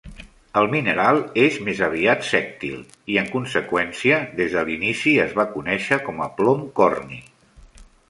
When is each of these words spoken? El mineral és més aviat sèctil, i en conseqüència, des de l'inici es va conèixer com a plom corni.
El 0.59 0.69
mineral 0.69 1.19
és 1.41 1.59
més 1.67 1.81
aviat 1.87 2.25
sèctil, 2.31 2.81
i 3.17 3.21
en 3.25 3.31
conseqüència, 3.35 4.19
des 4.43 4.59
de 4.59 4.67
l'inici 4.71 5.17
es 5.29 5.39
va 5.43 5.49
conèixer 5.55 6.05
com 6.09 6.29
a 6.29 6.35
plom 6.41 6.69
corni. 6.83 7.25